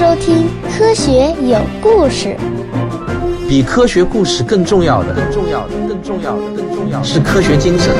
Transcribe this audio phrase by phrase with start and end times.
[0.00, 0.46] 收听
[0.78, 2.28] 《科学有故事》。
[3.46, 7.94] 比科学故事更重要的，更重要的，更重要的，更重要的是科学精神。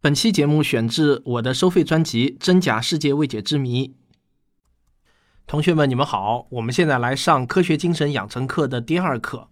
[0.00, 3.86] 本期节目选自我的收费专辑《真假世界未解之谜》。
[5.46, 9.48] 同学们，你们好，我们现在来上科学精神养成课的第二课。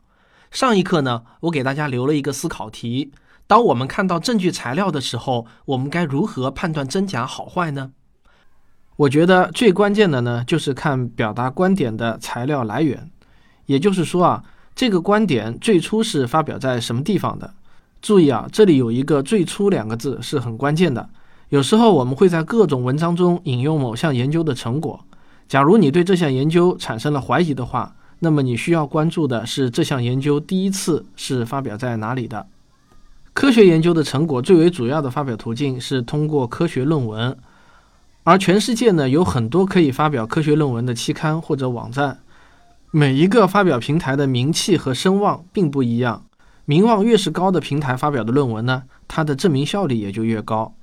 [0.50, 3.13] 上一课呢，我给大家留了一个思考题：
[3.48, 7.90] 当我们看到证据材料的时候，我们该如何判断真假好坏呢？
[8.96, 13.11] 我觉得最关键的呢，就是看表达观点的材料来源。
[13.64, 17.54] 也就是说啊，这个观点最初是发表在什么地方的？
[18.02, 21.08] 注意啊，这里有一个“最初”两个字是很关键的。
[21.49, 25.02] 有时候我们会在各种文章中引用某项研究的成果，
[25.49, 27.94] 假如你对这项研究产生了怀疑的话。
[28.21, 32.48] 那么你需要关注的是这项研究第一次是发表在哪里的？
[33.39, 37.39] 科学研究的成果最为主要的发表途径是通过科学论文，
[38.25, 42.19] 而全世界呢有很多可以发表科学论文的期刊或者网站，
[42.91, 46.25] 每一个发表平台的名气和声望并不一样，
[46.64, 50.75] 名望越是高的平台发表的论文呢，它的证明效力也就越高。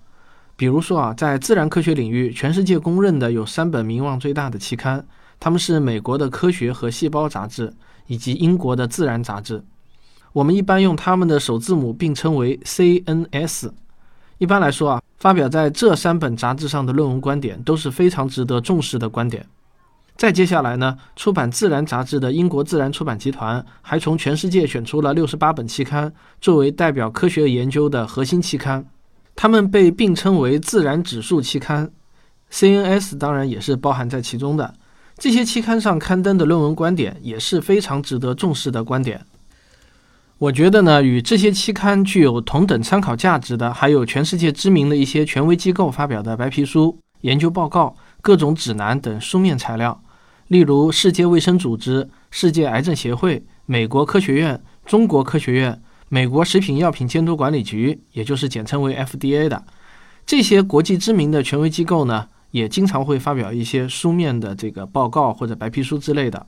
[0.55, 5.05] 比如说啊，在自然科学领域，全世界公认的有三本名望最大的期刊。
[5.41, 7.73] 他们是美国的科学和细胞杂志，
[8.07, 9.61] 以及英国的自然杂志。
[10.35, 13.71] 我们一般用他们的首字母并称为 CNS。
[14.37, 19.45] 一般来说啊，发表在这三本杂志上的论文观点都是非常值得重视的观点。
[20.17, 28.85] 再接下来呢，出版自然杂志的英国自然出版集团还从全世界选出了六十八本期刊作为代表科学研究的核心期刊，
[29.37, 31.89] 它们被并称为自然指数期刊。
[32.51, 34.73] CNS 当然也是包含在其中的。
[35.17, 39.25] 这些期刊上刊登的论文观点也是非常值得重视的观点。
[40.37, 50.03] 我觉得呢，与这些期刊具有同等参考价值的，还有全世界知名的一些权威机构发表的白皮书、研究报告、各种指南等书面材料，
[50.49, 59.63] 例如世界卫生组织、世界癌症协会、美国科学院、中国科学院、美国食品药品监督管理局，也就是简称为 FDA 的
[60.25, 62.27] 这些国际知名的权威机构呢。
[62.51, 66.47] 也经常会发表一些书面的这个报告或者白皮书之类的。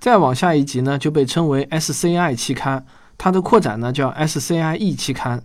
[0.00, 2.86] 再往下一级呢，就被称为 SCI 期刊，
[3.16, 5.42] 它的扩展呢叫 SCIE 期刊。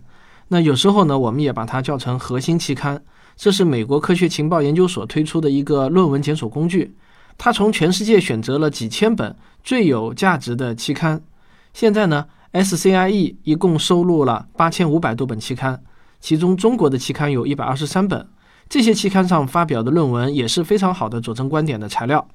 [0.48, 3.02] 那有时候呢，我们也把它叫成核心期刊。
[3.36, 6.94] 这是美国科学情报研究所推出的一个论文检索工具，
[7.38, 11.22] 它从全世界选择了几千本最有价值的期刊。
[11.72, 15.82] 现在呢，SCIE 一共收录了八千五百多本期刊，
[16.20, 18.28] 其中中国的期刊有一百二十三本。
[18.68, 22.28] 这些期刊上发表的论文也是非常好的佐证观点的材料，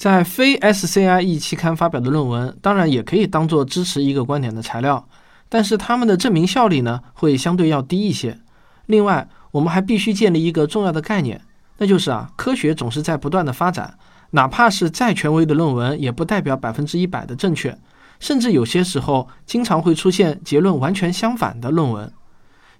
[0.00, 5.06] 在非 SCIE 期刊发表的论文，当然也可以当做支持一个观点的材料，
[5.50, 8.38] 但是他们的证明效力呢会相对要低一些。
[8.86, 11.42] 另外，我们还必须建立一个重要的概念，
[11.76, 13.98] 那就是啊，科学总是在不断的发展，
[14.30, 17.76] 哪怕是再权威的论文，也不代表百分之一百的正确，
[18.18, 22.10] 甚至有些时候经常会出现结论完全相反的论文。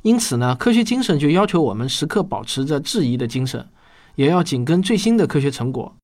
[0.00, 3.69] 因此呢，科学精神就要求我们时刻保持着质疑的精神，
[4.14, 5.94] 也要紧跟最新的科学成果。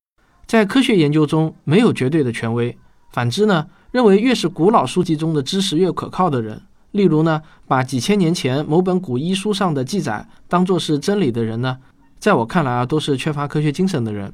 [0.47, 2.77] 在科学研究中，没有绝对的权威。
[3.11, 11.77] 反之呢，认为越是古老书籍中的知识越可靠的人，例如呢，把几千年前某本古医书上的记载当作是真理的人呢，
[12.17, 14.33] 在我看来啊，都是缺乏科学精神的人。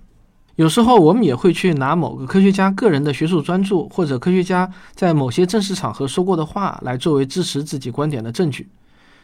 [0.56, 8.69] 有时候我们也会去拿某个科学家个人的学术专著，或者科学家在某些正式场合说过的话，来作为支持自己观点的证据。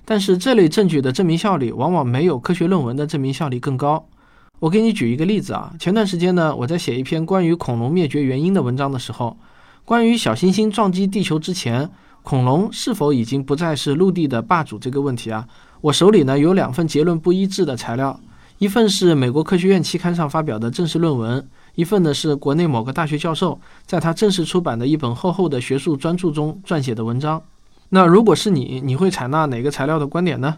[0.06, 4.08] 但是这类证据的证明效力往往没有科学论文的证明效力更高。
[4.60, 9.38] 我给你举一个例子啊，前段时间呢，我在写一篇关于恐龙灭绝原因的文章的时候，
[9.86, 11.90] 关于小行星撞击地球之前，
[12.24, 15.48] 恐龙是否已经不再是陆地的霸主这个问题啊，
[15.80, 18.20] 我手里呢有两份结论不一致的材料，
[18.58, 27.42] 一份是美国科学院期刊上发表的正式论文，一份呢是国内某个大学教授在他正式出版的一本厚厚的学术专著中撰写的文章。
[27.88, 30.58] 那如果是你，你会采纳哪个材料的观点呢？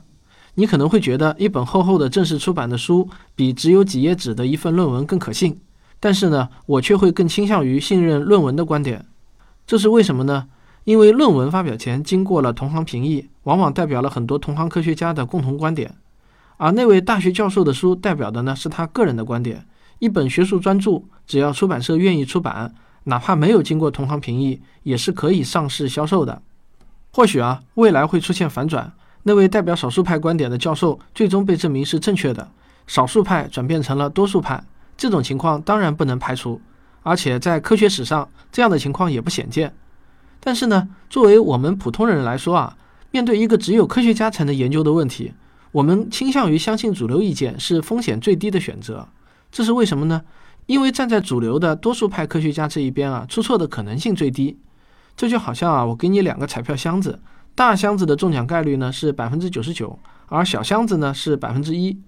[0.56, 5.60] 你可能会觉得一本厚厚的正式出版的书比只有几页纸的一份论文更可信，
[6.00, 9.06] 但是呢，我却会更倾向于信任论文的观点。
[9.66, 10.48] 这是为什么呢？
[10.84, 15.96] 因为论文发表前经过了同行评议，往往代表了很多同行科学家的共同观点，
[16.58, 19.66] 而那位大学教授的书代表的呢是他个人的观点。
[20.00, 26.42] 一本学术专著，只要出版社愿意出版，哪怕没有经过同行评议，也是可以上市销售的。
[27.14, 28.92] 或许啊，未来会出现反转。
[29.24, 32.50] 那位代表少数派观点的教授最终被证明是正确的，
[32.88, 34.64] 少数派转变成了多数派。
[34.98, 36.62] 这种情况当然不能排除，
[37.04, 39.74] 而且在科学史上这样的情况也不鲜见。
[40.40, 42.78] 但是呢，作为我们普通人来说啊，
[43.12, 45.34] 面对一个只有科学家才能研究的问题，
[45.72, 49.08] 我们倾向于相信主流意见是风险最低的选择。
[49.52, 50.22] 这是为什么呢？
[50.66, 54.58] 因为站在主流的多数派科学家这一边啊，出错的可能性最低。
[55.18, 57.20] 这就好像啊，我给你两个彩票箱子，
[57.56, 62.00] 大箱子的中奖概率呢是百分之九十九，而小箱子呢是百分之一。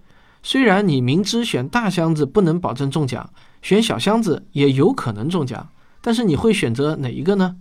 [0.42, 3.30] 虽然你明知选大箱子不能保证中奖，
[3.62, 5.70] 选小箱子也有可能中奖，
[6.02, 7.56] 但是你会选择哪一个呢？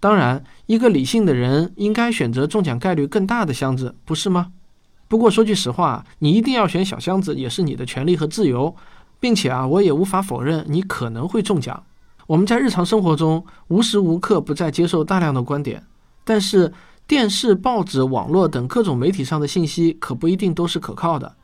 [0.00, 4.52] 当然，一个理性的人应该选择中奖概率更大的箱子，不是吗？
[5.08, 8.74] 不过说句实话，你一定要选小箱子也是你的权利和自由，
[9.18, 11.84] 并且啊，我也无法否认你可能会中奖。
[12.26, 15.82] 我们在日常生活中无时无刻不在接受大量的观点，
[16.24, 16.72] 但是
[17.06, 21.36] 电视、报纸、网络等各种媒体上的信息可不一定都是可靠的。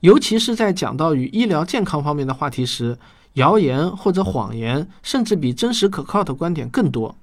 [0.00, 2.98] 尤其是在讲到与医疗健康方面的话题时，
[3.34, 7.16] 谣言或者谎言甚至比真实可靠的观点更多。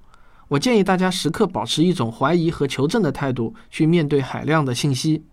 [0.48, 5.24] 我建议大家时刻保持一种怀疑和求证的态度去面对海量的信息。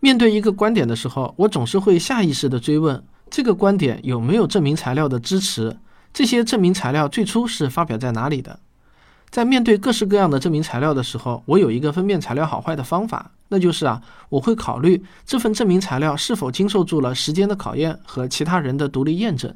[0.00, 5.76] 面对一个观点的时候，我总是会下意识地追问：这个观点有没有证明材料的支持？
[6.12, 8.60] 这些证明材料最初是发表在哪里的？
[9.30, 14.00] 在面对各式各样的证明材料的时候，我有一个分辨材料好坏的方法，那就是啊，
[14.30, 19.54] 我会考虑这份证明材料是否经受住了时间的考验和其他人的独立验证。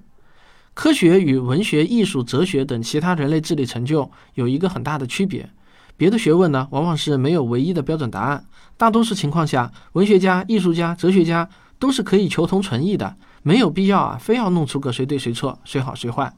[0.74, 5.48] 科学与文学、艺术、哲学等其他人类智力成就有一个很大的区别。
[5.96, 8.44] 别的学问呢，往往是没有唯一的标准答案。
[8.76, 16.32] 大多数情况下，文学家、艺术家、哲学家都是可以求同存异的，没有必要啊，非要弄出个谁对谁错、谁好谁坏。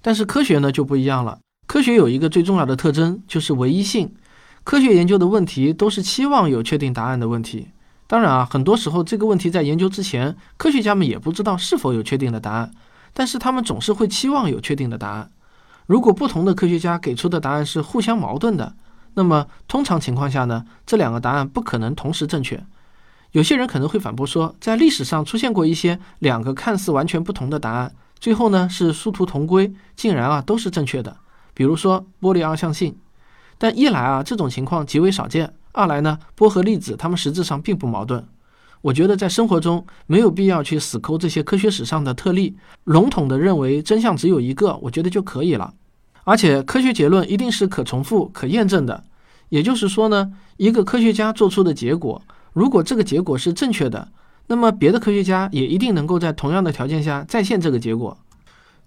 [0.00, 1.38] 但是科学呢就不一样了。
[1.66, 4.14] 科学有一个最重要的特征，就是唯一性。
[4.62, 7.68] 科学研究的问题都是期望有确定答案的问题。
[8.06, 12.70] 当然啊，很多时候这个问题在研究之前，科学家们也不知道是否有确定的答案，
[13.12, 15.30] 但是他们总是会期望有确定的答案。
[15.86, 18.74] 如果不同的科学家给出的答案是互相矛盾的，
[19.14, 22.62] 那么通常情况下呢，这两个答案不可能同时正确。
[23.32, 31.16] 有些人可能会反驳说，在历史上出现过一些两个看似完全不同的答案，最后呢是殊途同归，竟然啊都是正确的。
[31.54, 32.94] 比如说波粒二象性，
[33.56, 38.22] 但一来啊这种情况极为少见，二来呢波和粒子它们实质上并不矛盾。
[38.82, 42.54] 我觉得在生活中没有必要去死抠这些科学史上的特例，
[42.84, 45.72] 笼统的认为真相只有一个，我觉得就可以了。
[46.24, 49.04] 而且科学结论一定是可重复、可验证的。
[49.48, 52.20] 也就是说呢，一个科学家做出的结果，
[52.52, 54.08] 如果这个结果是正确的，
[54.48, 58.18] 那么别的科学家也一定能够在同样的条件下再现这个结果。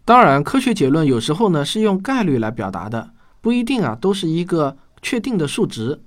[0.07, 3.09] 当然，科学结论有时候呢是用概率来表达的，
[3.41, 5.99] 不一定啊都是一个确定的数值。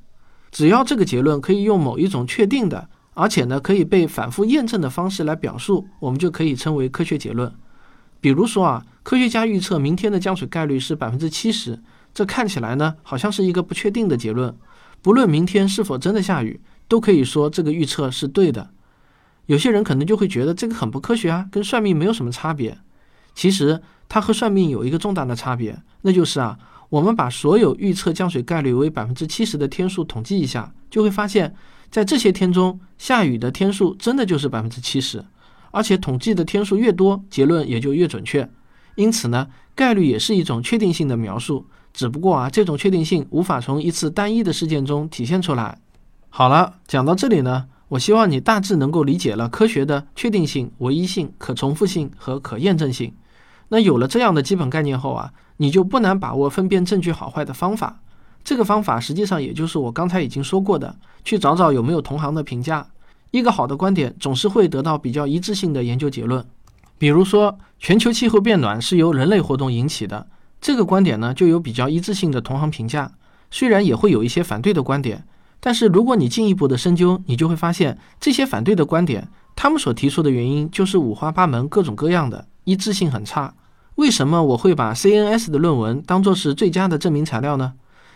[0.50, 7.52] 只要这个结论可以用某一种确定的，而且呢可以被反复验证的方式来表述，我们就可以称为科学结论。
[8.23, 11.79] 比如说啊，科学家预测明天的降水概率是百分之七十，
[12.14, 14.56] 这看起来呢好像是一个不确定的结论。
[15.03, 16.58] 不论明天是否真的下雨，
[16.88, 18.70] 都可以说这个预测是对的。
[19.44, 22.79] 有些人可能就会觉得这个很不科学啊，跟算命没有什么差别。
[23.35, 31.55] 其实它和算命有一个重大的差别，那就是啊，我们把所有预测降水概率为百分之七十的天数统计一下，就会发现，
[31.91, 35.25] 在这些天中下雨的天数真的就是百分之七十，
[35.71, 38.49] 而且统计的天数越多，结论也就越准确。
[38.97, 45.79] 因此呢，概率也是一种确定性的描述，只不过啊，这种确定性无法从一次单一的事件中体现出来。
[46.29, 47.67] 好了，讲到这里呢。
[47.91, 53.13] 我希望你大致能够理解了科学的确定性、唯一性、可重复性和可验证性。
[53.69, 58.01] 那有了这样的基本概念后啊，你就不难把握分辨证据好坏的方法。
[58.44, 60.94] 这个方法实际上也就是我刚才已经说过的，
[61.25, 62.87] 去找找有没有同行的评价。
[63.32, 66.44] 一个好的观点总是会得到比较一致性的研究结论。
[66.97, 70.29] 比如说，全球气候变暖是由人类活动引起的，
[70.61, 73.11] 这个观点呢就有比较一致性的同行评价。
[73.51, 75.25] 虽然也会有一些反对的观点。
[75.60, 83.55] 但是如果你进一步的深究，你就会发现这些反对的观点，他们所提出的原因就是五花八门、各种各样的，一致性很差。
[83.96, 87.74] 为什么我会把 CNS 的论文当作是最佳的证明材料呢？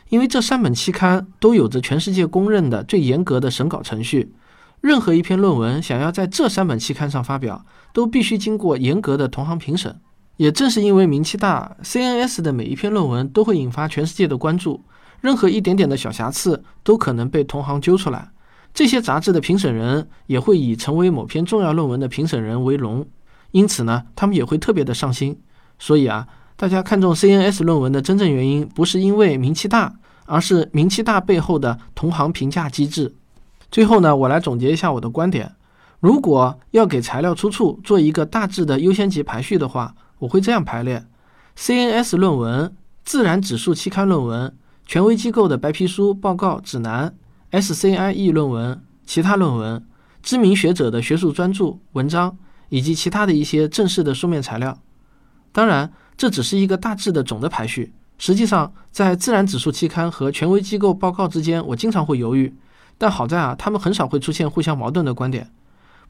[0.09, 4.33] 因为这三本期刊都有着全世界公认的最严格的审稿程序，
[4.81, 10.01] 任何一篇论文想要在这三本期刊上发表，都必须经过严格的同行评审。
[10.37, 14.83] 也正是因为名气大，CNS 的每一篇论文都会引发全世界的关注。
[15.25, 18.29] 任何一点点的小瑕疵都可能被同行揪出来，
[18.75, 23.07] 这些杂志的评审人也会以成为某篇重要论文的评审人为荣，
[23.53, 25.41] 因此呢，他们也会特别的上心。
[25.79, 29.95] 所以啊，大家看重 CNS 论文的真正原因，不是因为名气大，
[30.27, 33.15] 而是名气大背后的同行评价机制。
[33.71, 35.55] 最后呢，我来总结一下我的观点：
[36.01, 41.03] 如果要给材料出处做一个大致的优先级排序的话，我会这样排列
[41.57, 42.77] ：CNS 论文、
[43.07, 44.55] 自然指数期刊论文。
[44.87, 47.15] 权威机构的白皮书、报告、指南、
[47.51, 49.85] SCIE 论文、其他论文，
[50.23, 52.37] 知名学者的学术专著、文章，
[52.69, 54.79] 以及其他的一些正式的书面材料。
[55.53, 57.95] 当然，这只是一个大致的总的排序。
[58.19, 62.55] 实际上，在自然指数期刊和权威机构报告之间，我经常会犹豫。
[62.99, 65.51] 但好在啊，他们很少会出现互相矛盾的观点。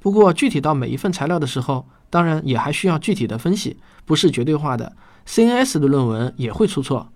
[0.00, 4.94] 不过，具体到每一份材料的时候，当然也还需要具体的分析，不是绝对化的。
[5.26, 7.08] CNS 的论文也会出错。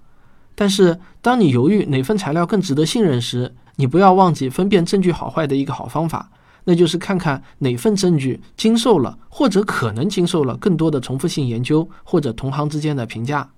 [0.60, 6.28] 但是，当你犹豫哪份材料更值得信任时，你不要忘记分辨证据好坏的一个好方法，
[6.64, 13.48] 那就是看看哪份证据经受了或者可能经受了更多的重复性研究或者同行之间的评价。